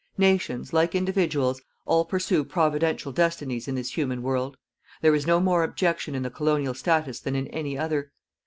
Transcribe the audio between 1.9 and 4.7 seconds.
pursue Providential destinies in this human world.